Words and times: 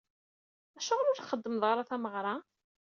Acuɣer 0.77 1.07
ur 1.11 1.17
txeddmeḍ 1.17 1.63
ara 1.71 1.89
tameɣra? 1.89 2.35